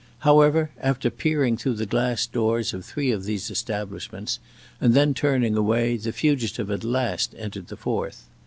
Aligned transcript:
However, 0.21 0.71
after 0.79 1.11
peering 1.11 1.57
through 1.57 1.75
the 1.75 1.85
glass 1.85 2.25
doors 2.25 2.73
of 2.73 2.83
three 2.83 3.11
of 3.11 3.25
these 3.25 3.51
establishments 3.51 4.39
and 4.79 4.95
then 4.95 5.13
turning 5.13 5.55
away, 5.55 5.95
the 5.97 6.11
fugitive 6.11 6.71
at 6.71 6.83
last 6.83 7.35
entered 7.37 7.67
the 7.67 7.77
fourth. 7.77 8.23